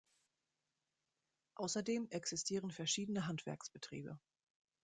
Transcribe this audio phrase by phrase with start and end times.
[1.57, 4.19] Außerdem existieren verschiedene Handwerksbetriebe.